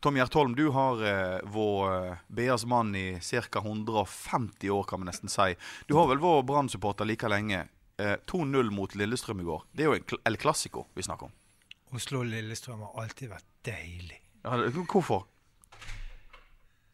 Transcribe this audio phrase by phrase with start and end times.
[0.00, 3.60] Tom Gjertholm, du har eh, vært eh, BAs mann i ca.
[3.60, 5.52] 150 år, kan vi nesten si.
[5.86, 7.66] Du har vel vært Brann-supporter like lenge.
[8.00, 9.66] Eh, 2-0 mot Lillestrøm i går.
[9.72, 11.34] Det er jo en El Clásico vi snakker om.
[11.92, 14.22] Oslo-Lillestrøm har alltid vært deilig.
[14.40, 14.56] Ja,
[14.88, 15.26] hvorfor?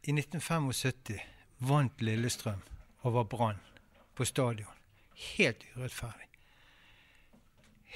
[0.03, 1.23] I 1975
[1.63, 2.67] vant Lillestrøm
[3.07, 3.63] over Brann
[4.19, 4.75] på stadion.
[5.37, 6.27] Helt urettferdig.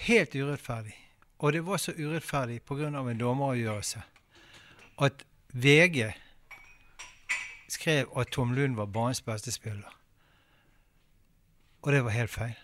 [0.07, 0.95] Helt urettferdig.
[1.43, 2.95] Og det var så urettferdig pga.
[2.95, 4.07] en dommeravgjørelse
[5.01, 6.13] at VG
[7.69, 9.97] skrev at Tom Lund var banens beste spiller.
[11.83, 12.59] Og det var helt feil.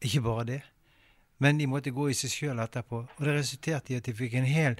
[0.00, 0.60] Ikke bare det.
[1.38, 3.04] Men de måtte gå i seg sjøl etterpå.
[3.16, 4.78] Og det resulterte i at de fikk en hel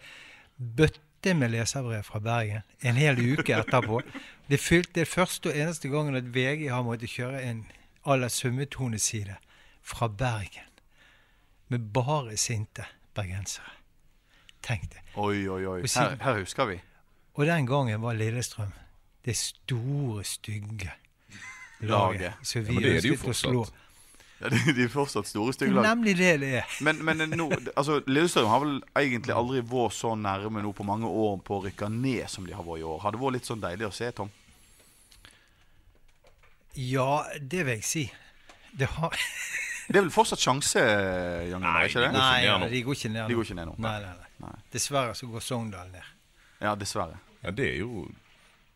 [0.56, 4.00] bøtte med leserbrev fra Bergen en hel uke etterpå.
[4.48, 7.66] Det fylte det første og eneste gangen at VG har måttet kjøre en
[8.06, 9.36] à la summetonесide
[9.83, 10.70] fra Bergen.
[11.69, 13.78] Med bare sinte bergensere.
[14.62, 15.03] Tenk det.
[15.17, 15.81] Oi, oi, oi.
[15.95, 16.81] Her, her husker vi.
[17.39, 18.73] Og den gangen var Lillestrøm
[19.25, 20.91] det store, stygge
[21.81, 22.33] Laget.
[22.42, 23.73] Så Ja, vi men det er de jo fortsatt.
[24.41, 25.84] Ja, de, de er fortsatt store Det stygge lag.
[25.91, 26.75] nemlig det det er.
[26.87, 31.06] Men, men nå, altså, Lillestrøm har vel egentlig aldri vært så nærme nå på mange
[31.10, 32.99] år på å rykke ned som de har vært i år.
[33.03, 34.31] Har det vært litt sånn deilig å se, Tom?
[36.78, 38.04] Ja, det vil jeg si.
[38.78, 39.15] Det har
[39.88, 40.81] Det er vel fortsatt sjanse,
[41.49, 41.84] Jan Gunnar?
[41.88, 42.12] ikke det?
[42.12, 43.28] Nei, de går ikke ned nå.
[43.28, 43.75] De går ikke ned nå.
[43.78, 44.26] Nei, nei, nei.
[44.44, 44.56] Nei.
[44.72, 46.10] Dessverre så går Sogndal ned.
[46.60, 47.16] Ja, dessverre.
[47.43, 48.04] Ja, det er jo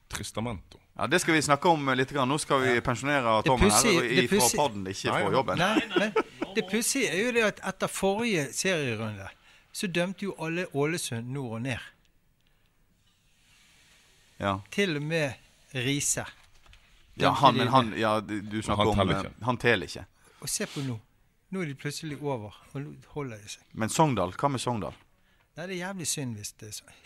[0.08, 0.78] tristamento.
[0.96, 2.10] Ja, Det skal vi snakke om litt.
[2.12, 2.28] Grann.
[2.28, 5.58] Nå skal vi pensjonere Tom her i- det fra podden, ikke Nei, fra jobben.
[5.58, 6.12] Nei, men
[6.54, 9.28] det pussige er jo det at etter forrige serierunde
[9.72, 11.78] så dømte jo alle Ålesund nord og ned.
[14.38, 15.32] Ja, Til og med
[15.74, 16.24] Riise.
[17.16, 19.44] ja han, men han, ja, du snakker Han om teller eh, ikke.
[19.44, 20.04] Han teller ikke.
[20.42, 20.98] Og se på nå.
[21.53, 23.64] Nå er de plutselig over, og nå holder de seg.
[23.78, 24.94] Men Sogndal, hva med Sogndal?
[25.58, 26.97] Nei, det er jævlig synd hvis det er sånn.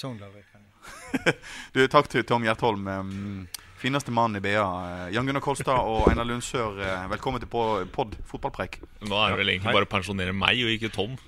[0.00, 0.36] Sogndal.
[1.74, 2.86] Du, Takk til Tom Gjertholm.
[2.88, 3.48] Um,
[3.80, 4.62] fineste mann i BA.
[4.62, 8.78] Eh, Jan Gunnar Kolstad og Einar Lundsør, eh, velkommen til po- pod fotballpreik.
[9.08, 11.18] Nå er det vel egentlig bare å pensjonere meg og ikke Tom.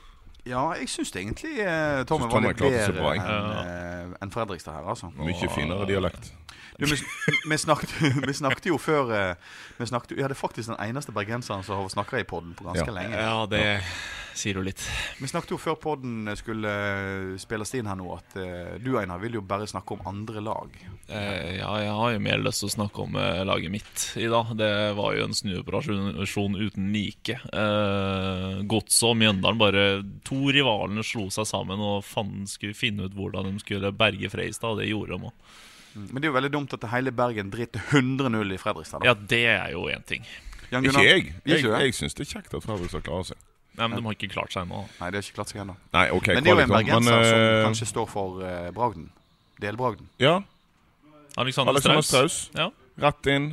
[0.49, 3.67] Ja, jeg syns egentlig eh, Tommy var litt klarte seg bedre bra, enn jeg.
[4.11, 5.13] eh, enn Fredrikstad her, altså.
[5.15, 6.33] Mye finere dialekt.
[6.81, 6.97] Du, vi,
[7.47, 7.93] vi, snakket,
[8.27, 9.35] vi snakket jo før eh,
[9.79, 12.67] vi snakket, Ja, det er faktisk den eneste bergenseren som har snakka i podden på
[12.67, 12.97] ganske Ja.
[12.97, 13.15] lenge.
[13.23, 13.63] Ja, det
[14.38, 14.82] sier jo litt.
[15.20, 19.20] Vi snakket jo før podden skulle eh, spilles inn her nå, at eh, du Einar
[19.22, 20.76] vil jo bare snakke om andre lag.
[21.09, 24.28] Eh, ja, jeg har jo mer lyst til å snakke om eh, laget mitt i
[24.32, 24.53] dag.
[24.59, 27.38] Det var jo en snuoperasjon uten like.
[27.53, 29.84] Eh, Godset og Mjøndalen bare
[30.28, 34.75] To rivalene slo seg sammen og fanden skulle finne ut hvordan de skulle berge Freistad,
[34.75, 35.53] og det gjorde de òg.
[35.93, 39.03] Men det er jo veldig dumt at hele Bergen driter 100-0 i Fredrikstad.
[39.03, 39.10] da.
[39.10, 40.25] Ja, det er jo én ting.
[40.72, 41.34] Ikke jeg.
[41.44, 41.59] jeg.
[41.60, 43.41] Jeg, jeg syns det er kjekt at Fredrikstad klarer seg.
[43.72, 44.83] Nei, men De har ikke klart seg ennå.
[45.00, 45.75] Nei, de har ikke klart seg ennå.
[45.94, 49.06] Nei, ok, Men det er jo en bergenser som eh, kanskje står for uh, bragden.
[49.62, 50.09] Delbragden.
[50.21, 50.41] Ja.
[51.41, 52.05] Alexander, Alexander.
[52.05, 52.50] Strauss.
[52.56, 52.69] Ja.
[53.00, 53.53] Rett inn.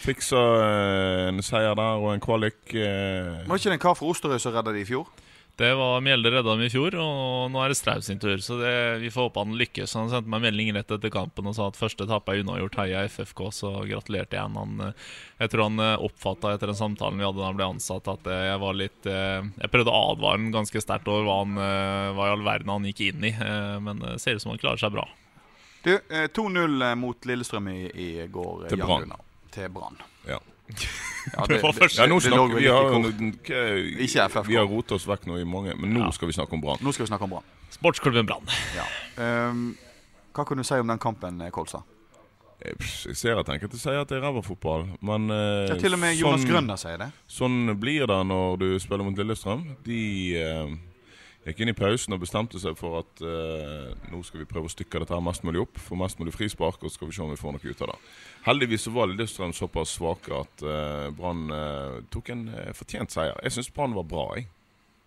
[0.00, 2.58] Fikser uh, en seier der og en kvalik.
[2.72, 3.44] Uh...
[3.44, 5.10] Var det ikke det en kar fra Osterøy som redda det i fjor?
[5.56, 8.36] Det var Mjelde redda dem i fjor, og nå er det Strauss sin tur.
[8.44, 9.94] Så det, vi får håpe han lykkes.
[9.96, 12.76] Han sendte meg melding rett etter kampen og sa at første etappe er unnagjort.
[12.82, 15.06] Heia FFK, så gratulerte jeg Han, eh,
[15.40, 18.42] jeg tror han oppfatta etter den samtalen vi hadde da han ble ansatt, at eh,
[18.50, 22.08] jeg var litt eh, Jeg prøvde å advare ham ganske sterkt over hva, han, eh,
[22.18, 24.60] hva i all verden han gikk inn i, eh, men det ser ut som han
[24.60, 25.06] klarer seg bra.
[25.86, 28.66] Du, eh, 2-0 mot Lillestrøm i, i går.
[28.66, 29.16] eh, Til Brann.
[29.56, 29.96] Til Brann.
[30.28, 30.42] Ja.
[31.32, 33.20] Ja, Det det, Ja, nå snakker vi har, kort.
[33.98, 34.46] Ikke FFK.
[34.48, 36.10] Vi har rotet oss vekk nå i mange, men nå Ja.
[36.14, 36.78] skal vi snakke om Brann.
[36.82, 37.44] Nå skal vi snakke om Brann.
[37.74, 38.46] Sportsklubben Brann.
[38.76, 38.86] Ja.
[39.50, 39.76] Um,
[40.36, 41.82] hva kan du si om den kampen, Kolsa?
[41.82, 41.92] Kolstad?
[42.62, 42.76] Jeg
[43.06, 46.00] jeg ser at enkelte sier at det er ræva fotball, men uh, Ja, til og
[46.00, 47.10] med Jonas sånn- Grønner sier det.
[47.28, 49.66] Sånn blir det når du spiller mot Lillestrøm.
[49.84, 50.00] De,
[50.40, 50.76] eh,
[51.46, 54.72] gikk inn i pausen og bestemte seg for at eh, nå skal vi prøve å
[54.72, 55.78] stykke dette her mest mulig opp.
[55.78, 57.92] Få mest mulig frispark, og så skal vi se om vi får noe ut av
[57.92, 57.98] det.
[58.48, 63.38] Heldigvis så var Lillestrøm såpass svake at eh, Brann eh, tok en eh, fortjent seier.
[63.46, 64.48] Jeg syns Brann var bra, jeg.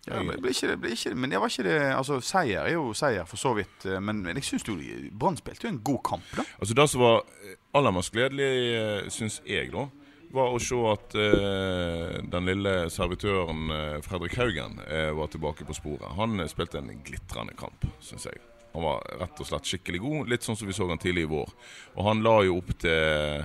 [0.08, 2.64] Ja, men, det ble ikke, det ble ikke, men det var ikke det Altså, seier
[2.64, 3.84] er jo seier, for så vidt.
[3.84, 4.64] eh, Men, men jeg syns
[5.12, 6.46] Brann spilte jo en god kamp, da.
[6.56, 9.90] Altså Det som var eh, aller mest gledelig, syns jeg, da,
[10.34, 15.74] var å se at eh, den lille servitøren eh, Fredrik Haugen eh, var tilbake på
[15.74, 16.06] sporet.
[16.18, 18.38] Han spilte en glitrende kamp, syns jeg.
[18.74, 21.32] Han var rett og slett skikkelig god, litt sånn som vi så han tidlig i
[21.32, 21.50] vår.
[21.96, 23.42] Og han la jo opp til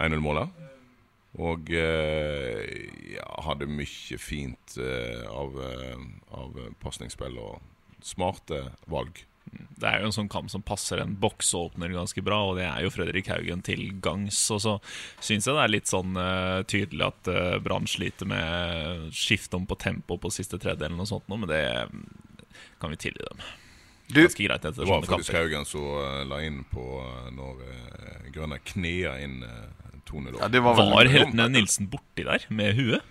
[0.00, 0.64] 1-0-målet.
[1.44, 4.78] Og ja, hadde mye fint
[5.28, 5.58] av,
[6.34, 7.60] av pasningsspill og
[8.02, 9.20] smarte valg.
[9.78, 12.82] Det er jo en sånn kamp som passer en boksåpner ganske bra, og det er
[12.84, 14.40] jo Fredrik Haugen til gangs.
[14.54, 14.74] Og så
[15.20, 19.68] syns jeg det er litt sånn uh, tydelig at uh, Brann sliter med skifte om
[19.68, 21.62] på tempo på siste tredjedelen og sånt noe, men det
[21.92, 22.04] mm,
[22.82, 23.46] kan vi tilgi dem.
[24.08, 25.34] Du, Ganske greit etter Det var faktisk.
[25.36, 26.84] Haugen som eh, la inn på
[27.36, 29.66] når uh, Grønne knea inn uh,
[30.08, 30.38] 2-0.
[30.40, 33.04] Ja, var vel Var Heltene Nilsen borti der med huet?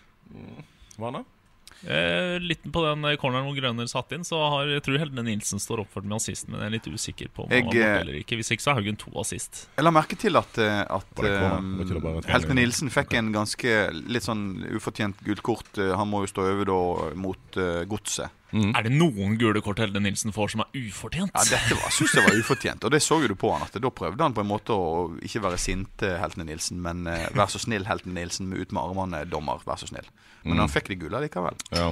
[0.97, 1.36] Var han det?
[1.85, 5.62] Eh, litt på den corneren hvor Grønner satt inn, så har, jeg tror Helene Nilsen
[5.62, 8.18] står oppført med assist, men jeg er litt usikker på om Jeg, han eh, eller
[8.21, 8.39] ikke.
[8.39, 9.65] Hvis ikke så er Haugen to assist.
[9.77, 12.57] Jeg la merke til at, eh, at um, eh, Heltene?
[12.62, 15.71] Nilsen fikk en ganske litt sånn ufortjent gult kort.
[15.77, 16.81] Han må jo stå over da
[17.19, 18.33] mot uh, Godset.
[18.53, 21.33] Er det noen gule kort Helde Nilsen får som er ufortjent?
[21.35, 23.65] Ja, dette var, synes jeg var ufortjent, og det så jo du på han.
[23.67, 27.03] At da prøvde han på en måte å ikke være sint til Heltene Nilsen, men
[27.11, 30.07] uh, vær så snill, Heltene Nilsen, ut med armene, dommer, vær så snill.
[30.45, 30.59] Men Mm.
[30.63, 31.57] han fikk det gule likevel.
[31.75, 31.89] Ja.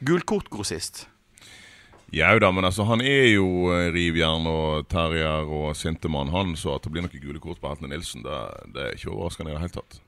[0.00, 1.06] Gulkortgrossist.
[2.12, 6.56] Jau da, men altså, han er jo eh, rivjern og terrier og sintemann, han.
[6.60, 8.40] Så at det blir noen gule kort på Heltene Nilsen, det,
[8.74, 10.00] det er ikke overraskende i det hele tatt.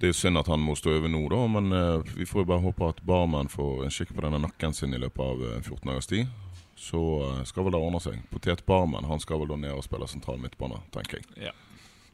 [0.00, 2.48] Det er synd at han må stå over nå, da, men eh, vi får jo
[2.50, 5.60] bare håpe at barmen får en skikk på denne nakken sin i løpet av eh,
[5.62, 6.32] 14 dagers tid.
[6.76, 8.18] Så eh, skal vel det ordne seg.
[8.32, 11.46] Potetbarmen han skal vel da ned og spille sentral midtbane, tenker jeg.
[11.46, 11.54] Ja.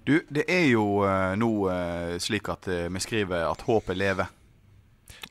[0.06, 4.28] Du, det er jo eh, nå eh, slik at eh, vi skriver at håpet lever.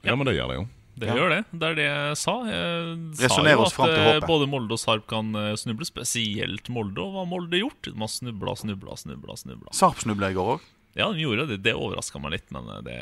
[0.03, 0.65] Ja, men det gjør det jo.
[0.99, 1.13] Det Ja.
[1.15, 1.39] gjør det.
[1.55, 2.33] Det er det jeg sa.
[2.49, 5.85] Jeg sa jo at eh, både Molde og Sarp kan eh, snuble.
[5.87, 6.99] Spesielt Molde.
[7.05, 7.79] Og hva har Molde gjort?
[7.87, 9.37] De har snubla, snubla, snubla.
[9.39, 9.71] snubla.
[9.77, 10.65] Sarp snubla i går òg.
[10.97, 11.61] Ja, de gjorde det.
[11.65, 12.99] Det overraska meg litt, men eh, det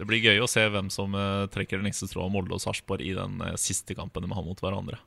[0.00, 3.04] Det blir gøy å se hvem som eh, trekker den lengste tråden Molde og Sarpsborg
[3.06, 4.98] i den eh, siste kampen de har mot hverandre.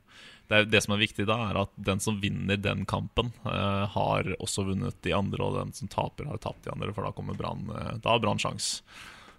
[0.47, 3.85] Det, er, det som er viktig da, er at den som vinner den kampen, eh,
[3.95, 7.13] har også vunnet de andre, og den som taper, har tapt de andre, for da
[7.17, 8.77] kommer Brann eh, Da har Brann sjans.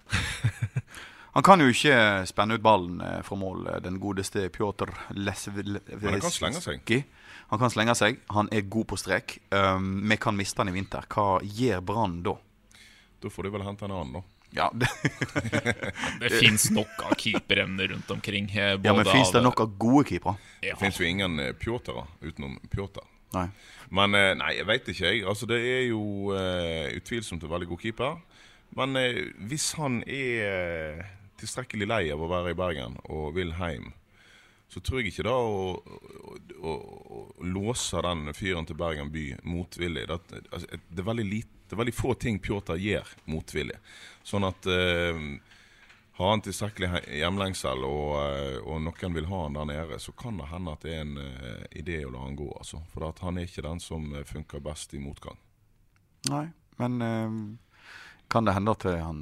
[1.36, 5.34] Han kan jo ikke spenne ut ballen eh, fra mål, eh, den godeste Pjotr Men
[5.36, 6.94] han kan slenge seg.
[7.50, 8.22] Han kan slenge seg.
[8.32, 9.34] Han er god på strek.
[9.52, 11.04] Um, vi kan miste han i vinter.
[11.12, 12.32] Hva gjør Brann da?
[13.20, 14.22] Da får de vel hente en annen, da.
[14.56, 14.88] Ja, det,
[16.22, 18.48] Det fins nok av keeperemner rundt omkring.
[18.56, 20.40] eh, ja men fins det nok av gode keepere?
[20.62, 20.72] Ja.
[20.72, 23.04] Det fins jo ingen Pjotr utenom Pjotr.
[23.36, 23.50] Nei.
[23.92, 25.20] Men nei, jeg veit ikke, jeg.
[25.28, 28.16] Altså, det er jo uh, utvilsomt en veldig god keeper.
[28.80, 31.04] Men uh, hvis han er
[31.40, 33.92] tilstrekkelig lei av å være i Bergen og vil hjem,
[34.68, 36.72] så tror jeg ikke da å, å, å,
[37.16, 40.18] å låse den fyren til Bergen by motvillig det,
[40.50, 43.78] altså, det, er veldig lite, det er veldig få ting Pjotr gjør motvillig.
[44.26, 45.22] Sånn at eh,
[46.16, 50.38] har han tilstrekkelig hjemlengsel og, eh, og noen vil ha han der nede, så kan
[50.40, 52.46] det hende at det er en uh, idé å la han gå.
[52.56, 52.80] Altså.
[52.88, 55.36] For han er ikke den som eh, funker best i motgang.
[56.32, 56.46] Nei.
[56.80, 57.36] Men uh,
[58.32, 59.20] kan det hende at han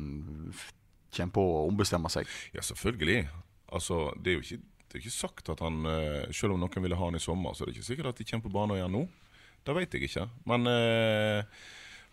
[1.17, 2.31] kommer på å ombestemme seg?
[2.55, 3.27] Ja, selvfølgelig.
[3.75, 6.85] Altså, det er jo ikke, det er ikke sagt at han eh, Selv om noen
[6.85, 8.79] ville ha han i sommer, så er det ikke sikkert at de kommer på banen
[8.79, 9.05] igjen nå.
[9.65, 10.27] Det vet jeg ikke.
[10.51, 11.63] Men eh,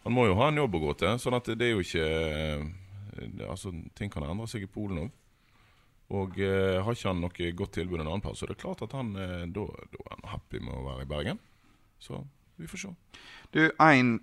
[0.05, 1.17] han må jo ha en jobb å gå til.
[1.21, 2.69] Sånn at det er jo ikke eh,
[3.21, 5.17] det, Altså, ting kan endre seg i Polen òg.
[6.11, 8.81] Og eh, har ikke han noe godt tilbud en annen plass, så det er klart
[8.83, 11.39] at han eh, da, da er han happy med å være i Bergen.
[12.03, 12.19] Så
[12.59, 12.91] vi får se.
[13.53, 14.17] Du, én,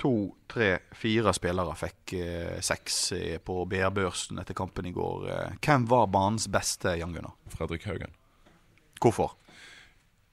[0.00, 0.12] to,
[0.50, 5.28] tre, fire spillere fikk eh, seks eh, på BR-børsen etter kampen i går.
[5.30, 7.36] Eh, Hvem var banens beste, Jan Gunnar?
[7.54, 8.10] Fredrik Haugen.
[9.00, 9.36] Hvorfor?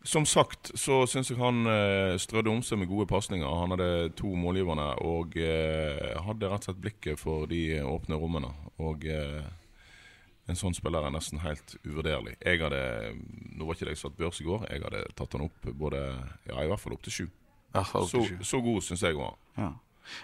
[0.07, 3.47] Som sagt så syns jeg han eh, strødde om seg med gode pasninger.
[3.47, 8.53] Han hadde to målgiverne og eh, hadde rett og slett blikket for de åpne rommene.
[8.79, 9.41] Og eh,
[10.47, 12.37] en sånn spiller er nesten helt uvurderlig.
[12.39, 12.79] Jeg hadde,
[13.57, 15.99] Nå var ikke det jeg satt børs i går, jeg hadde tatt han opp både
[16.47, 17.27] Ja, i hvert fall opp til sju.
[17.83, 19.37] I Så, så god syns jeg hun var.
[19.57, 19.73] Ja.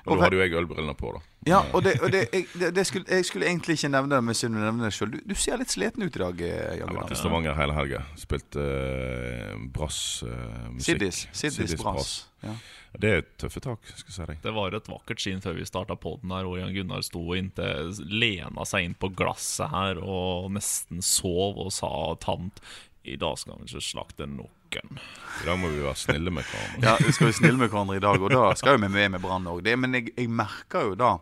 [0.08, 1.22] Og da hadde jo jeg ølbrillene på, da.
[1.48, 4.20] Ja, og, det, og det, jeg, det, det skulle, jeg skulle egentlig ikke nevne det,
[4.24, 5.12] men siden du nevner det sjøl.
[5.12, 6.44] Du, du, ser litt sliten ut i dag.
[6.46, 8.04] eh, Jeg har vært til Stavanger hele helga.
[8.20, 10.86] Spilte uh, brassmusikk.
[10.88, 11.26] Siddis.
[11.36, 12.14] Siddis brass.
[12.46, 12.56] Ja.
[12.94, 14.42] Det er tøffe tak, skal jeg si deg.
[14.44, 17.92] Det var et vakkert syn før vi starta podden her, og Jan Gunnar sto inntil
[18.08, 21.90] lena seg inn på glasset her og nesten sov og sa
[22.24, 22.62] tamt
[23.04, 25.00] I dag skal vi ikke slakte noen.
[25.44, 26.88] I dag må vi være snille med hverandre.
[26.88, 29.22] Ja, vi skal være snille med hverandre i dag, og da skal vi med med
[29.22, 29.68] Brann òg.
[29.78, 31.18] Men jeg, jeg merker jo da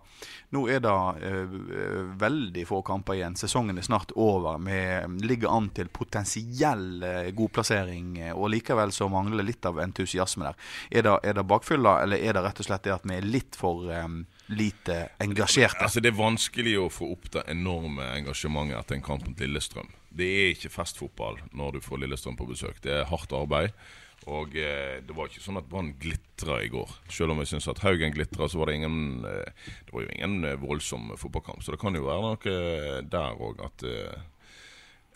[0.52, 3.38] Nå er det eh, eh, veldig få kamper igjen.
[3.40, 4.58] Sesongen er snart over.
[4.66, 9.80] Vi ligger an til potensiell uh, god plassering, og likevel så mangler det litt av
[9.80, 10.60] entusiasme der.
[10.92, 13.32] Er det, er det bakfylla, eller er det rett og slett det at vi er
[13.32, 15.86] litt for um, lite engasjerte?
[15.88, 19.88] Altså Det er vanskelig å få opp det enorme engasjementet etter en kamp mot Lillestrøm.
[20.12, 22.82] Det er ikke festfotball når du får Lillestrøm på besøk.
[22.84, 23.76] Det er hardt arbeid.
[24.30, 26.92] Og eh, det var ikke sånn at Brann glitra i går.
[27.10, 30.12] Selv om jeg syns at Haugen glitra, så var det ingen eh, Det var jo
[30.14, 31.64] ingen eh, voldsom fotballkamp.
[31.66, 34.28] Så det kan jo være noe eh, der òg at eh,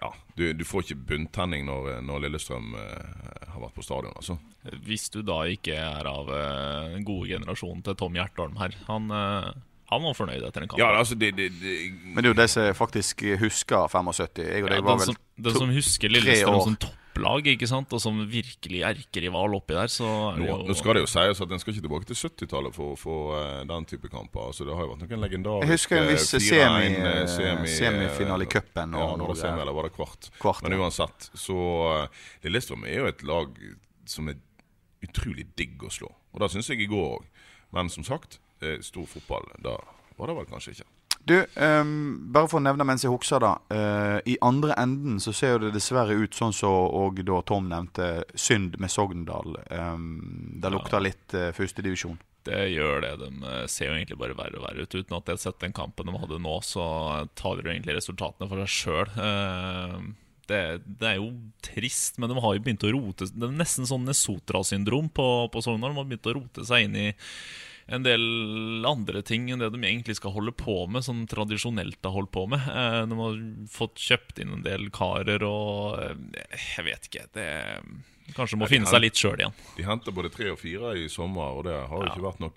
[0.01, 4.39] Ja, du, du får ikke bunntenning når, når Lillestrøm eh, har vært på stadion, altså.
[4.87, 9.13] Hvis du da ikke er av eh, den gode generasjonen til Tom Hjertholm her Han,
[9.13, 9.51] eh,
[9.91, 10.79] han var fornøyd etter en kamp.
[10.81, 11.73] Ja, altså det, det, det
[12.03, 14.39] Men det er jo de som faktisk husker 75.
[14.41, 17.93] Jeg og Ja, var den, vel som, den som husker Lillestrøm som topplag, ikke sant?
[17.93, 20.07] og som virkelig erkerival oppi der, så
[20.39, 22.95] Nå, jo nå skal det jo sies at en skal ikke tilbake til 70-tallet for
[22.95, 24.49] å få eh, den type kamper.
[24.49, 28.47] Altså, det har jo vært noen legendariske Jeg husker en viss semi- eh, semi, semifinale
[28.47, 30.31] i cupen Ja, det semi, eller var det kvart?
[30.41, 31.59] Kvart, Men uansett, så
[32.01, 33.53] uh, Lillestrøm er jo et lag
[34.09, 34.41] som er
[35.05, 36.09] utrolig digg å slå.
[36.33, 37.29] Og det syns jeg i går òg.
[37.75, 39.79] Men som sagt, eh, stor fotball, da
[40.15, 40.91] var det vel kanskje ikke.
[41.25, 43.55] Du, um, bare for å nevne mens jeg husker da.
[43.73, 47.71] Uh, I andre enden så ser jo det dessverre ut sånn som og da Tom
[47.71, 49.57] nevnte, synd med Sogndal.
[49.71, 52.19] Um, det lukter litt uh, førstedivisjon.
[52.45, 53.11] Det gjør det.
[53.23, 54.93] De ser jo egentlig bare verre og verre ut.
[54.93, 56.85] Uten at jeg har sett den kampen de hadde nå, så
[57.33, 60.11] taler jo egentlig resultatene for seg sjøl.
[60.45, 61.31] Det, det er jo
[61.65, 65.63] trist, men de har jo begynt å rote Det er nesten sånn Nesotra-syndrom på, på
[65.65, 65.95] Sogndal.
[65.95, 67.07] De har begynt å rote seg inn i
[67.87, 72.15] en del andre ting enn det de egentlig skal holde på med, som tradisjonelt har
[72.15, 72.59] holdt på med.
[72.65, 73.37] Eh, De har
[73.69, 76.15] fått kjøpt inn en del karer og eh,
[76.77, 77.27] Jeg vet ikke.
[77.35, 77.47] Det
[78.33, 79.53] Kanskje må Ja, finne seg litt sjøl igjen.
[79.77, 82.13] De henta både tre og fire i sommer, og det har jo Ja.
[82.15, 82.49] ikke vært noe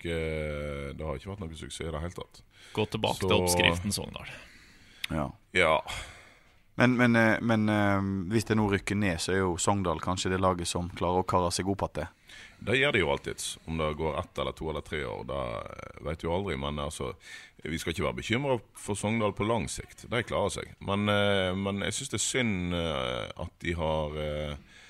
[0.97, 2.41] Det har ikke vært noe suksess i det hele tatt.
[2.73, 4.25] Gå tilbake Så- til oppskriften Sogndal.
[5.11, 5.27] Ja.
[5.53, 5.75] Ja.
[6.75, 7.67] Men, men, eh, men
[8.31, 11.27] hvis det nå rykker ned, så er jo Sogndal kanskje det laget som klarer å
[11.27, 12.07] karre seg opp igjen.
[12.59, 13.53] Det gjør de jo alltids.
[13.65, 16.57] Om det går ett eller to eller tre år, det vet du aldri.
[16.59, 17.13] Men altså,
[17.63, 20.05] vi skal ikke være bekymra for Sogndal på lang sikt.
[20.11, 20.75] De klarer seg.
[20.83, 24.85] Men, eh, men jeg syns det er synd eh, at de har eh,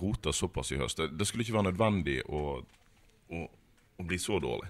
[0.00, 1.00] rota såpass i høst.
[1.00, 3.44] Det, det skulle ikke være nødvendig å, å,
[3.98, 4.68] å bli så dårlig,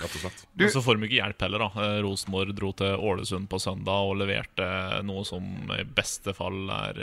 [0.00, 0.44] rett og slett.
[0.56, 1.64] Men så får de ikke hjelp heller.
[1.66, 4.68] da Rosenborg dro til Ålesund på søndag og leverte
[5.04, 7.02] noe som i beste fall er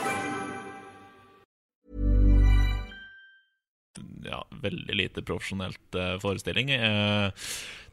[4.31, 6.71] Ja, veldig lite profesjonelt eh, forestilling.
[6.71, 7.31] Eh,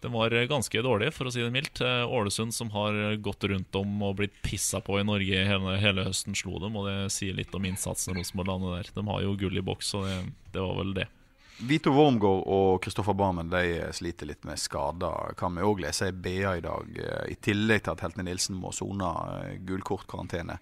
[0.00, 1.82] den var ganske dårlig, for å si det mildt.
[1.82, 6.06] Eh, Ålesund, som har gått rundt om og blitt pissa på i Norge hele, hele
[6.06, 6.78] høsten, slo dem.
[6.78, 8.92] Og det sier litt om innsatsen Rosenborg landet der.
[9.00, 10.18] De har jo gull i boks, og det,
[10.54, 11.08] det var vel det.
[11.58, 16.14] Vito Wormgård og Kristoffer Barmen de sliter litt med skader, kan vi òg lese i
[16.14, 17.00] BA i dag.
[17.26, 19.10] I tillegg til at Heltene Nilsen må sone
[19.66, 20.60] gullkortkarantene.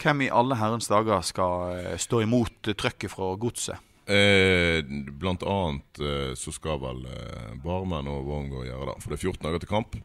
[0.00, 3.84] Hvem i alle herrens dager skal stå imot trøkket fra godset?
[4.04, 4.84] Eh,
[5.16, 8.96] blant annet eh, så skal vel eh, Barmen og Wormgård gjøre det.
[9.00, 9.96] For det er 14 dager til kamp.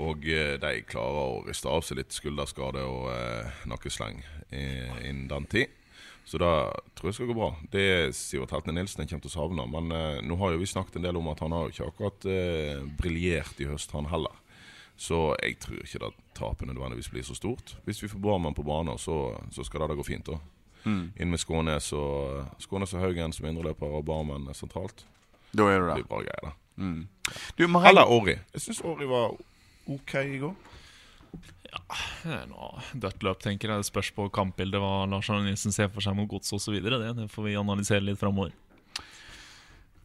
[0.00, 5.46] Og eh, de klarer å riste av seg litt skulderskade og eh, nakkesleng innen den
[5.46, 5.76] tid.
[6.30, 6.50] Så det
[6.94, 7.48] tror jeg skal gå bra.
[7.72, 9.66] Det er Sivert Heltene Nilsen jeg kommer til å savne.
[9.70, 12.26] Men eh, nå har jo vi snakket en del om at han har ikke akkurat
[12.30, 14.36] eh, briljert i høst, han heller.
[15.00, 17.74] Så jeg tror ikke det tapet nødvendigvis blir så stort.
[17.86, 20.28] Hvis vi får Barmen på banen, så, så skal det da gå fint.
[20.28, 20.38] da
[20.84, 21.12] Mm.
[21.20, 25.04] inn med Skånes og, Skånes og Haugen som indreløper og Barmen sentralt.
[25.52, 26.52] Da er du Det er blir bra greier, da.
[26.80, 27.08] Mm.
[27.56, 27.90] Du, Marie...
[27.90, 28.38] Eller Orri.
[28.54, 29.34] Jeg syns Orri var
[29.90, 30.54] OK i går.
[31.70, 33.82] Det er noe dødt løp, tenker jeg.
[33.82, 36.80] Det spørs på kampbildet hva Lars Arne Nilsen ser for seg mot gods osv.
[36.82, 38.54] Det, det får vi analysere litt framover.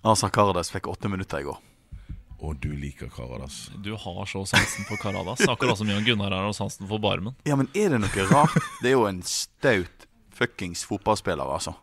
[0.06, 1.58] Asa Karadas fikk åtte minutter i går.
[2.46, 3.72] Og du liker Karadas.
[3.82, 5.42] Du har så sansen for Karadas.
[5.50, 7.34] Akkurat som Jan Gunnar har sansen for Barmen.
[7.48, 8.60] Ja, men er det noe rart?
[8.84, 11.76] Det er jo en staut fuckings fotballspiller, altså.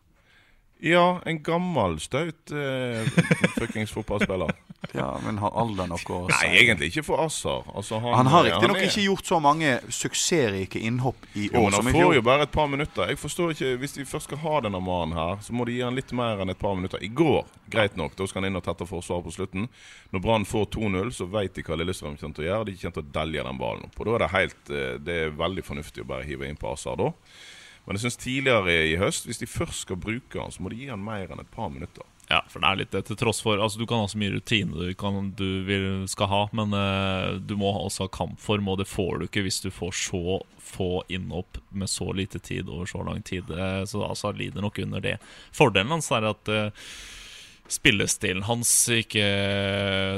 [0.82, 3.06] Ja, en gammel, staut eh,
[3.58, 4.50] fuckings fotballspiller.
[4.98, 6.32] Ja, Men har alder noe å si?
[6.34, 7.62] Nei, egentlig ikke for Assar.
[7.70, 11.76] Altså, Han har riktignok er- ikke gjort så mange suksessrike innhopp i Jo, år men
[11.76, 13.12] som han får jo bare et par minutter.
[13.12, 15.84] Jeg forstår ikke, Hvis de først skal ha denne mannen her, så må de gi
[15.86, 16.98] han litt mer enn et par minutter.
[16.98, 19.68] I går, greit nok, da skal han inn og tette forsvaret på slutten.
[20.10, 22.66] Når Brann får 2-0, så vet de hva Lillestrøm kommer til å gjøre.
[22.72, 24.00] De kommer til å delje den ballen opp.
[24.02, 26.74] Og da er det helt eh, Det er veldig fornuftig å bare hive inn på
[26.74, 27.12] Assar da.
[27.84, 30.78] Men jeg synes tidligere i høst, hvis de først skal bruke han, så må de
[30.78, 32.06] gi han mer enn et par minutter.
[32.30, 34.30] Ja, for det er litt det til tross for Altså Du kan ha så mye
[34.32, 38.78] rutine du, kan, du vil, skal ha, men uh, du må også ha kampform, og
[38.80, 42.86] det får du ikke hvis du får så få innhopp med så lite tid over
[42.86, 43.50] så lang tid.
[43.50, 45.18] Eh, så altså lider nok under det.
[45.52, 46.70] Fordelen hans er at eh,
[47.72, 49.24] spillestilen hans ikke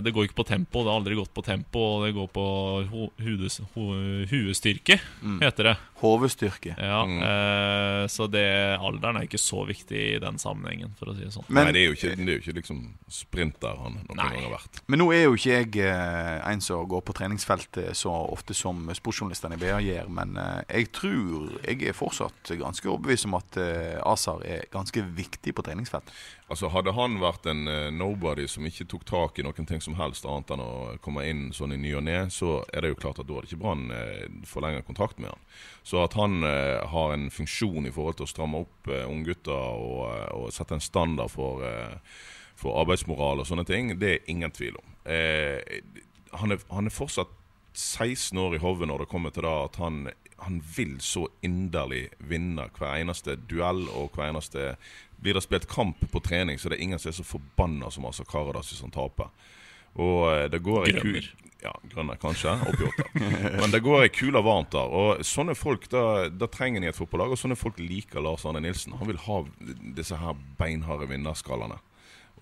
[0.04, 0.82] Det går ikke på tempo.
[0.84, 2.44] Det har aldri gått på tempo, og det går på
[2.90, 3.86] ho, hudes, ho,
[4.30, 4.98] huestyrke,
[5.42, 5.76] heter det.
[6.04, 6.74] Hovestyrke.
[6.76, 8.44] Ja, eh, så det,
[8.76, 11.46] alderen er ikke så viktig i den sammenhengen, for å si det sånn.
[11.48, 14.28] Men- Nei, det er jo ikke, det er jo ikke liksom sprinter han noen Nei.
[14.34, 14.82] gang har vært.
[14.86, 18.84] Men nå er jo ikke jeg eh, en som går på treningsfeltet så ofte som
[18.92, 23.56] sportsjournalistene i BA gjør, men eh, jeg tror jeg er fortsatt ganske overbevist om at
[23.62, 26.12] eh, Azar er ganske viktig på treningsfeltet.
[26.54, 29.96] Altså Hadde han vært en uh, nobody som ikke tok tak i noen ting som
[29.98, 33.00] helst annet enn å komme inn sånn i ny og ne, så er det jo
[33.02, 35.42] klart at da hadde ikke Brann uh, forlenget kontrakt med han.
[35.82, 39.54] Så at han uh, har en funksjon i forhold til å stramme opp uh, unggutter
[39.54, 41.96] og, eh, og sette en standard for, eh,
[42.58, 44.92] for arbeidsmoral og sånne ting, det er ingen tvil om.
[45.10, 45.80] Eh,
[46.34, 47.32] han, er, han er fortsatt
[47.74, 50.04] 16 år i hodet når det kommer til det at han,
[50.44, 54.74] han vil så inderlig vinne hver eneste duell og hver eneste
[55.24, 58.04] Blir det spilt kamp på trening, så det er ingen som er så forbanna som
[58.08, 59.30] Asa Karadas hvis han taper.
[59.96, 61.24] Og eh, det går ei kul
[61.64, 63.04] Ja, grønner kanskje, oppi åtta.
[63.62, 64.84] Men det går ei kule varmt der.
[64.92, 68.44] Og sånne folk da, da trenger en i et fotballag, og sånne folk liker Lars
[68.44, 68.92] Arne Nilsen.
[69.00, 69.38] Han vil ha
[69.96, 71.78] disse her beinharde vinnerskallene.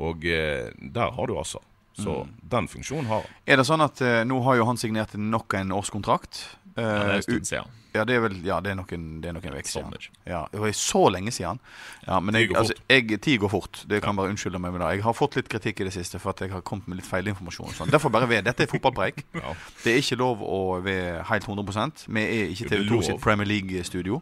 [0.03, 1.63] Og eh, der har du Assa.
[1.95, 3.39] Så den funksjonen har han.
[3.47, 6.43] Er det sånn at eh, nå har jo han signert nok en årskontrakt?
[6.75, 7.79] Eh, Ja, det er en stund siden.
[7.93, 9.91] Ja, det er vel Ja, det er noen, det er noen vekst, siden.
[9.91, 10.07] Sommer.
[10.29, 11.61] Ja, det var så lenge siden.
[12.07, 13.83] Ja, men jeg, altså, jeg, tid går fort.
[13.89, 14.91] Det kan bare unnskylde meg med det.
[14.97, 17.09] Jeg har fått litt kritikk i det siste for at jeg har kommet med litt
[17.09, 17.75] feilinformasjon.
[17.77, 17.93] Sånn.
[17.93, 18.47] Derfor bare ved.
[18.49, 19.25] Dette er fotballpreik.
[19.43, 19.55] Ja.
[19.83, 23.03] Det er ikke lov å være helt 100 Vi er ikke er TV2 lov.
[23.07, 24.21] sitt Premier League-studio.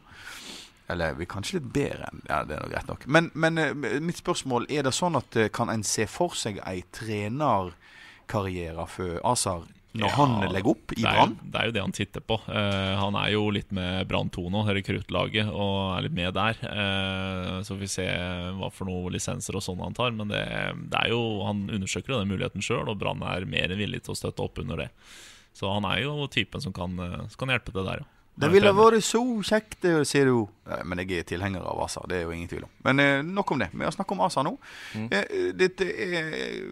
[0.91, 3.05] Eller vi er kanskje litt bedre enn Ja, det er greit nok.
[3.07, 6.59] Men, men eh, mitt spørsmål er det sånn at eh, kan en se for seg
[6.67, 11.33] ei trenerkarriere for Azar når Ja, han legger opp i Brann?
[11.43, 12.37] det er jo det han titter på.
[12.47, 16.61] Uh, han er jo litt med Brann 2 nå, rekruttlaget, og er litt med der.
[16.63, 18.07] Uh, så får vi se
[18.61, 20.15] hva for noen lisenser og sånn han tar.
[20.15, 20.45] Men det,
[20.93, 24.05] det er jo, han undersøker jo den muligheten sjøl, og Brann er mer enn villig
[24.07, 24.89] til å støtte opp under det.
[25.59, 28.11] Så han er jo typen som kan, eh, som kan hjelpe til der, ja.
[28.41, 30.49] Det ville vært så kjekt, sier du.
[30.71, 32.71] Eh, Men jeg er tilhenger av Asa, det er jo ingen tvil om.
[32.85, 33.69] Men eh, nok om det.
[33.75, 34.57] Vi har snakket om Asa nå.
[34.95, 35.09] Mm.
[35.13, 36.65] Eh, dette er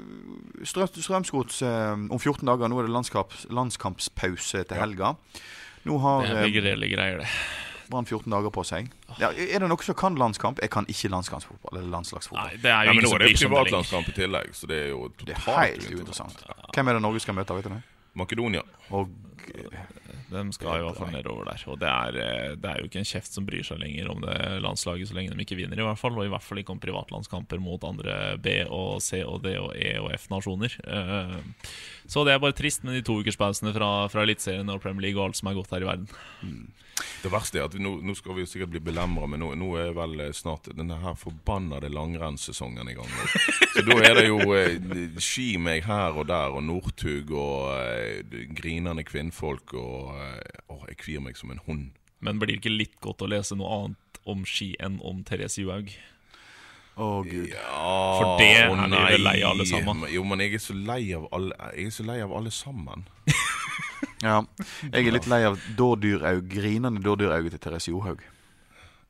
[0.64, 2.68] Strø- Strømsgods eh, om 14 dager.
[2.73, 5.14] Nå er det landskaps, landskampspause til helga.
[5.85, 7.29] Nå har Det er eh, begredelige greier, det.
[7.88, 8.88] Brann 14 dager på seg.
[9.16, 10.59] Ja, er det noen som kan landskamp?
[10.61, 12.51] Jeg kan ikke landskampsfotball eller landslagsfotball.
[12.51, 14.77] Nei, det er Ja, jo men ingen nå er det privatlandskamp i tillegg, så det
[14.83, 16.42] er jo Det er helt uinteressant.
[16.75, 17.55] Hvem er det Norge skal møte?
[17.57, 17.83] vet du det?
[18.18, 18.62] Makedonia.
[18.90, 19.09] Og
[20.28, 21.62] De skal i hvert fall nedover der.
[21.72, 24.20] Og det er, eh, det er jo ikke en kjeft som bryr seg lenger om
[24.20, 26.18] det landslaget så lenge de ikke vinner, i hvert fall.
[26.18, 29.72] Og i hvert fall ikke om privatlandskamper mot andre B og C og D og
[29.78, 30.76] E og F-nasjoner.
[30.85, 31.38] Eh,
[32.09, 35.20] Så det er bare trist med de to ukerspausene fra, fra Eliteserien og Premier League
[35.20, 36.09] og alt som er godt her i verden.
[37.22, 39.68] Det verste er at nå, nå skal vi jo sikkert bli belemra, men nå, nå
[39.80, 43.11] er vel snart denne her forbannede langrennssesongen i gang.
[43.74, 44.76] Så da er det jo eh,
[45.22, 51.00] ski meg her og der, og Northug og eh, grinende kvinnfolk og eh, Å, jeg
[51.00, 51.88] kvir meg som en hund.
[52.22, 55.62] Men blir det ikke litt godt å lese noe annet om ski enn om Therese
[55.62, 55.90] Johaug?
[56.98, 57.52] Å, gud.
[57.52, 60.02] Ja, For det er vi vel lei alle sammen.
[60.11, 63.06] Jo, men jeg er så lei av alle, jeg er så lei av alle sammen.
[64.22, 64.42] Ja.
[64.92, 68.22] Jeg er litt lei av dårdyraug, grinende dådyrauget til Therese Johaug.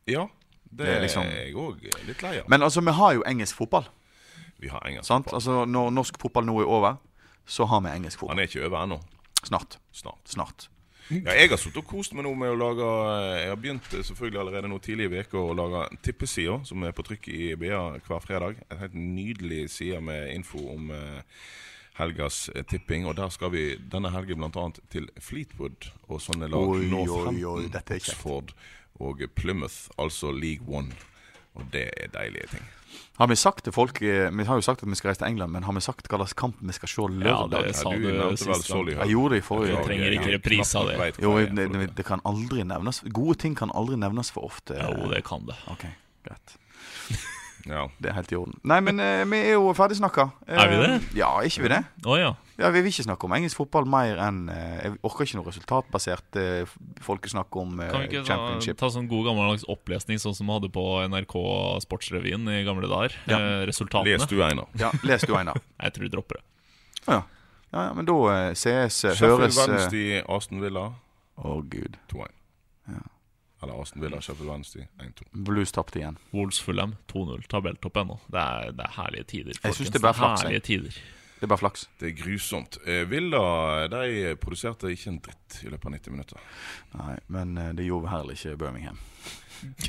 [0.09, 0.27] Ja,
[0.71, 2.49] det, Det er liksom- jeg òg litt lei av.
[2.49, 3.87] Men altså, vi har jo engelsk fotball.
[4.59, 5.25] Vi har engelsk Sant?
[5.27, 5.37] fotball.
[5.37, 6.97] Altså, Når norsk fotball nå er over,
[7.47, 8.37] så har vi engelsk fotball.
[8.37, 9.01] Han er ikke over ennå.
[9.45, 9.79] Snart.
[9.93, 10.19] Snart.
[10.27, 10.69] Snart.
[11.11, 12.85] Ja, jeg har sittet og kost meg nå med å lage
[13.41, 16.93] Jeg har begynt eh, selvfølgelig allerede nå tidlig i uka å lage tippesider, som er
[16.93, 18.57] på trykk i BA hver fredag.
[18.71, 21.23] En helt nydelig side med info om eh,
[21.99, 23.07] helgas eh, tipping.
[23.07, 24.67] Og der skal vi denne helgen bl.a.
[24.93, 26.75] til Fleetwood og sånne lag.
[26.75, 27.99] Oi, Northampton, oi.
[27.99, 28.57] Oxford
[28.99, 30.95] og Plymouth, altså League One.
[31.59, 32.67] Og det er deilige ting.
[33.19, 35.29] Har vi sagt til folk eh, Vi har jo sagt at vi skal reise til
[35.29, 37.57] England, men har vi sagt hva slags kamp vi skal se lørdag?
[37.57, 38.71] Ja, det sa Ja, du sist.
[38.71, 41.11] Jeg gjorde det i forrige Vi trenger ikke reprise av det.
[41.23, 44.79] Jo, det, det kan aldri nevnes Gode ting kan aldri nevnes for ofte.
[44.79, 45.59] Jo, det kan det.
[45.75, 45.85] Ok,
[46.29, 46.59] greit.
[47.69, 47.85] Ja.
[48.01, 48.57] Det er helt i orden.
[48.69, 50.31] Nei, men eh, vi er jo ferdig snakka.
[50.49, 50.93] Er vi det?
[51.19, 51.83] Ja, ikke vi det?
[52.09, 52.31] Å ja.
[52.59, 55.47] Ja, Vi vil ikke snakke om engelsk fotball mer enn eh, Jeg orker ikke noe
[55.47, 56.73] resultatbasert eh,
[57.07, 58.79] folkesnakk om eh, Kan vi ikke ta, championship.
[58.81, 61.37] ta sånn god gammeldags opplesning, sånn som vi hadde på NRK
[61.87, 63.15] Sportsrevyen i gamle dager?
[63.31, 63.39] Ja.
[63.39, 64.17] Eh, resultatene.
[64.17, 64.67] Les du, Einar.
[64.81, 65.61] Ja, Les du, Einar.
[65.85, 66.45] Jeg tror vi dropper det.
[67.05, 67.21] Ja,
[67.71, 70.89] ja, ja men da eh, ses, eh, Sheffield høres eh, Wednesday, Aston Villa
[71.39, 72.01] Å, gud.
[72.11, 72.35] 2-1.
[73.63, 75.29] Eller Aston Villa, kjøper Wednesday 1-2.
[75.49, 76.19] Blues tapte igjen.
[76.31, 78.19] Wolves Fulham 2-0, tabelltopp ennå.
[78.31, 79.59] Det er, det er herlige tider.
[79.65, 80.53] Jeg synes det er bare flaks, jeg.
[80.53, 81.01] Herlige tider.
[81.39, 81.85] Det er bare flaks.
[82.01, 82.79] Det er grusomt.
[82.87, 83.43] Eh, Villa
[83.91, 86.49] de produserte ikke en dritt i løpet av 90 minutter.
[86.99, 88.99] Nei, men eh, det gjorde heller ikke Birmingham.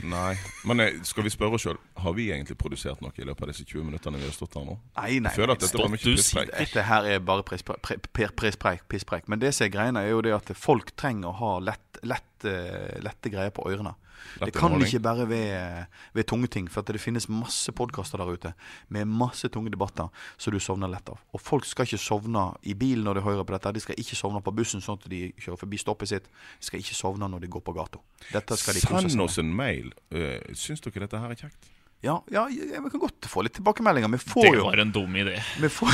[0.03, 3.51] Nei, Men skal vi spørre oss sjøl, har vi egentlig produsert noe i løpet av
[3.53, 4.77] disse 20 minuttene vi har stått her nå?
[4.97, 5.34] Nei, nei.
[5.36, 6.51] Føler at dette var mye pisspreik.
[6.58, 9.27] Dette her er bare pisspreik, pre- pre- pisspreik, pisspreik.
[9.32, 12.45] Men det som er greiene, er jo det at folk trenger å ha lett, lett,
[12.45, 13.95] eh, lette greier på ørene.
[14.36, 14.89] Det kan underholdning.
[14.89, 16.67] ikke bare være ved tunge ting.
[16.67, 18.53] For at det finnes masse podkaster der ute
[18.89, 21.21] med masse tunge debatter som du sovner lett av.
[21.34, 23.71] Og folk skal ikke sovne i bilen når de hører på dette.
[23.73, 26.27] De skal ikke sovne på bussen sånn at de kjører forbi stoppet sitt.
[26.60, 27.99] De skal ikke sovne når de går på gata.
[28.34, 29.29] Dette skal de kose seg med.
[29.60, 29.91] Mail.
[30.15, 31.69] Uh, syns dere dette her er kjekt?
[32.02, 34.08] Ja, ja, ja, vi kan godt få litt tilbakemeldinger.
[34.13, 35.36] Vi får Det jo var en dum idé.
[35.60, 35.91] vi får,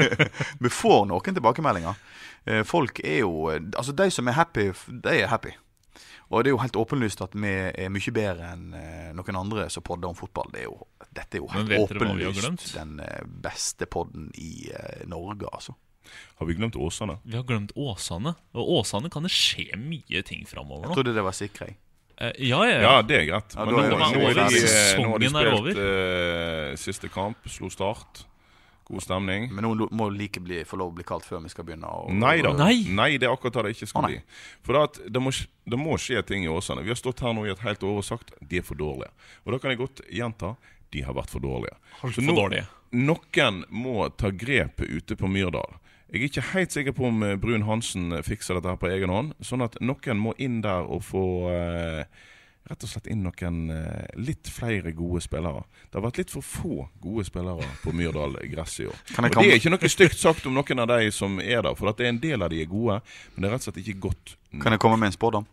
[0.66, 1.96] vi får noen tilbakemeldinger.
[2.44, 4.66] Eh, Folk er jo Altså, de som er happy,
[5.00, 5.54] de er happy.
[6.30, 9.64] Og det er jo helt åpenlyst at vi er mye bedre enn eh, noen andre
[9.72, 10.52] som podder om fotball.
[10.52, 10.76] Det er jo,
[11.08, 15.74] dette er jo helt åpenlyst den eh, beste podden i eh, Norge, altså.
[16.38, 17.16] Har vi glemt Åsane?
[17.24, 18.36] Vi har glemt Åsane.
[18.54, 21.72] Og Åsane kan det skje mye ting framover Jeg trodde det var Sikre.
[22.20, 23.02] Eh, ja, ja, Ja, ja.
[23.02, 23.54] det er greit.
[23.56, 27.46] Ja, Men nå, er nå, er de, eh, nå har de spilt uh, siste kamp,
[27.48, 28.26] slo start.
[28.90, 29.46] God stemning.
[29.54, 31.86] Men nå må like bli, få lov å bli kalt før vi skal begynne.
[31.86, 32.50] Og, Nei da.
[32.58, 32.82] Nei.
[32.90, 34.18] Nei, det er akkurat det det ikke skal Å, bli.
[34.66, 35.30] For det, at det, må,
[35.72, 36.82] det må skje ting i Åsane.
[36.82, 39.12] Vi har stått her nå i et helt år og sagt de er for dårlige.
[39.46, 40.56] Og da kan jeg godt gjenta
[40.90, 41.76] de har vært for dårlige.
[42.02, 42.66] Så For nå- dårlige.
[42.98, 45.78] Noen må ta grepet ute på Myrdal.
[46.10, 49.12] Jeg er ikke helt sikker på om eh, Brun Hansen fikser dette her på egen
[49.14, 49.32] hånd.
[49.46, 52.02] Sånn at noen må inn der og få eh,
[52.70, 55.62] rett og slett inn noen eh, litt flere gode spillere.
[55.86, 58.98] Det har vært litt for få gode spillere på Myrdal gress i år.
[59.22, 61.92] Og det er ikke noe stygt sagt om noen av de som er der, for
[61.92, 63.00] at det er en del av de er gode,
[63.34, 64.36] men det er rett og slett ikke godt.
[64.58, 65.48] Kan jeg komme med en spådom?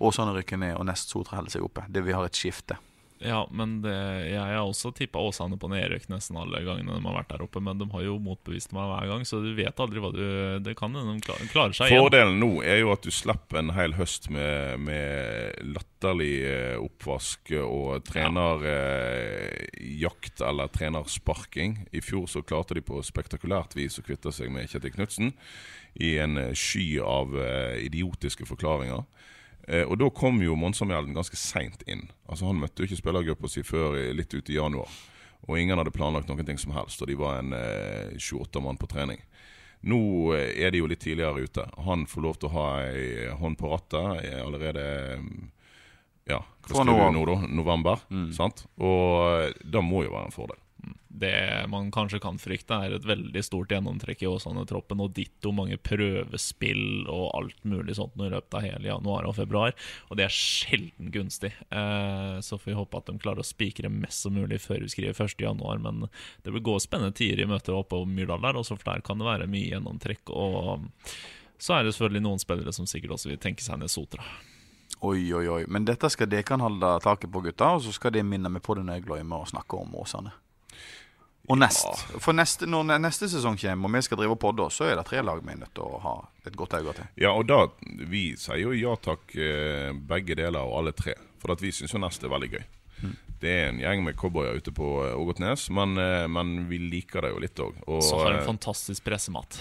[0.00, 1.84] Åsane rykker ned, og nest Sotra holder seg oppe.
[1.88, 2.80] Det Vi har et skifte.
[3.18, 3.90] Ja, men det,
[4.30, 7.58] jeg har også tippa Åsane på nedrykk nesten alle gangene de har vært der oppe.
[7.64, 10.22] Men de har jo motbevist meg hver gang, så du vet aldri hva du
[10.62, 12.02] Det kan de klarer seg igjen.
[12.04, 15.02] Fordelen nå er jo at du slipper en hel høst med, med
[15.74, 21.70] latterlig eh, oppvask og trenerjakt eller trenersparking.
[21.90, 25.28] I fjor så klarte de på spektakulært vis å kvitte seg med Kjetil Knutsen
[25.98, 29.02] i en eh, sky av eh, idiotiske forklaringer.
[29.68, 32.06] Eh, og da kom jo Monsamjelden ganske seint inn.
[32.28, 34.88] Altså Han møtte jo ikke spillergruppa si før i- litt ut i januar.
[35.48, 38.76] Og ingen hadde planlagt noen ting som helst, og de var en eh, 28 mann
[38.80, 39.20] på trening.
[39.84, 39.98] Nå
[40.34, 41.66] eh, er de jo litt tidligere ute.
[41.84, 44.86] Han får lov til å ha ei hånd på rattet eh, allerede
[45.22, 45.50] mm,
[46.28, 47.36] Ja, hva skriver du nå, da?
[47.60, 48.00] November.
[48.36, 48.64] Sant?
[48.80, 50.58] Og eh, det må jo være en fordel.
[51.08, 55.78] Det man kanskje kan frykte, er et veldig stort gjennomtrekk i Åsane-troppen, og ditto mange
[55.82, 59.74] prøvespill og alt mulig sånt i løpet av hele januar og februar.
[60.08, 61.50] Og det er sjelden gunstig.
[61.74, 64.92] Eh, så får vi håpe at de klarer å spikre mest som mulig før vi
[64.94, 65.42] skriver 1.
[65.42, 65.82] januar.
[65.82, 66.06] Men
[66.46, 69.18] det vil gå spennende tider i møter oppe på Myrdal der, også for der kan
[69.18, 70.30] det være mye gjennomtrekk.
[70.30, 70.86] Og
[71.58, 74.22] så er det selvfølgelig noen spillere som sikkert også vil tenke seg ned Sotra.
[75.00, 75.62] Oi, oi, oi.
[75.70, 77.74] Men dette skal dere holde taket på, gutta.
[77.76, 80.34] Og så skal de minne meg på det når jeg glemmer å snakke om Åsane.
[81.48, 82.02] Og nest.
[82.20, 85.06] For neste, når neste sesong kommer, og vi skal drive og podde, så er det
[85.08, 87.08] tre lag vi er nødt til å ha et godt øye til.
[87.24, 87.64] Ja, og da
[88.08, 91.16] Vi sier jo ja takk, eh, begge deler og alle tre.
[91.40, 92.64] For at vi syns jo nest er veldig gøy.
[93.02, 93.16] Mm.
[93.40, 97.24] Det er en gjeng med cowboyer ute på eh, Ågotnes, men, eh, men vi liker
[97.24, 97.80] det jo litt òg.
[98.02, 99.60] Så har en fantastisk pressemat.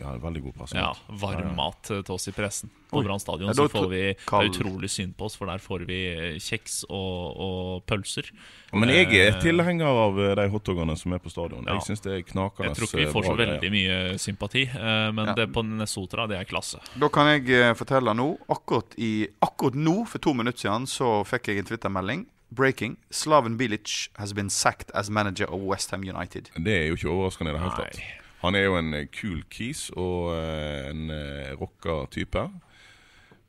[0.00, 0.74] Ja, veldig god presse.
[0.76, 0.88] Ja,
[1.20, 3.02] varm mat til oss i pressen på.
[3.04, 3.46] Brann stadion.
[3.48, 5.98] Ja, så får vi kald- utrolig synd på oss, for der får vi
[6.42, 8.28] kjeks og, og pølser.
[8.74, 11.64] Men jeg er Eh, tilhenger av eh, de hotdogene som er på stadion.
[11.66, 11.74] Ja.
[11.78, 14.62] Jeg syns det er knakende Jeg tror ikke vi får så bra veldig mye sympati,
[14.66, 15.34] eh, men Ja.
[15.34, 16.78] det på Nesotra, det er klasse.
[16.98, 21.22] Da kan jeg eh, fortelle nå akkurat, i, akkurat nå, for to minutter siden, så
[21.24, 22.26] fikk jeg en Twitter-melding.
[22.54, 22.96] Breaking.
[23.10, 26.50] Slaven Bilic has been sacked as manager of West Ham United.
[26.54, 28.23] Det er jo ikke overraskende i det hele tatt.
[28.44, 32.44] Han er jo en eh, kul kis og eh, en eh, rocka type.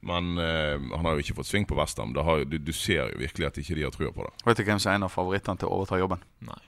[0.05, 2.11] Men han har jo ikke fått sving på Westham.
[2.13, 4.33] Det har jo- Du, du ser jo virkelig at ikke de har trua på det.
[4.45, 6.21] Vet du hvem som er en av favorittene til å overta jobben?
[6.45, 6.59] Nei.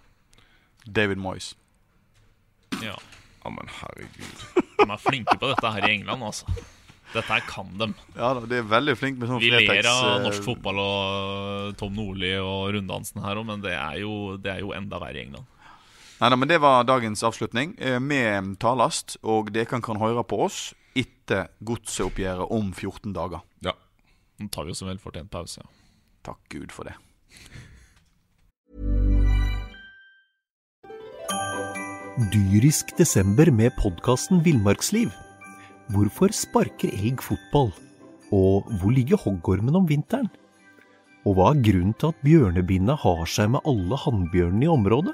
[0.90, 1.52] David Moyes.
[2.82, 2.96] Ja.
[3.44, 4.42] Ja, men herregud.
[4.80, 6.50] De er flinke på dette her i England, altså.
[7.14, 7.94] Dette her kan dem.
[8.18, 11.78] Ja da, De er veldig flinke med sånn Vi Fretex, ler av norsk fotball og
[11.80, 15.22] Tom Nordli og runddansen her òg, men det er, jo, det er jo enda verre
[15.22, 15.46] i England.
[16.18, 17.76] Nei, nei, men Det var dagens avslutning.
[18.02, 23.44] med talast, og dere kan, kan høre på oss etter godseoppgjøret om 14 dager.
[23.62, 23.74] Ja.
[24.40, 25.62] Nå tar vi oss en velfortjent pause.
[26.26, 26.96] Takk Gud for det.
[32.34, 35.14] Dyrisk desember med podkasten Villmarksliv.
[35.94, 37.70] Hvorfor sparker elg fotball?
[38.34, 40.32] Og hvor ligger hoggormen om vinteren?
[41.30, 45.14] Og hva er grunnen til at bjørnebinna har seg med alle hannbjørnene i området?